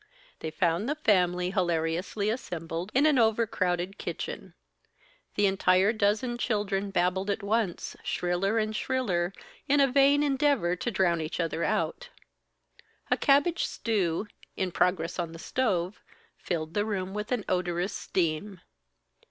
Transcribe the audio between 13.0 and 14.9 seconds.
A cabbage stew, in